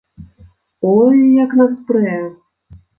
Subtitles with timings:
[0.95, 2.19] Ой, як нас прэ!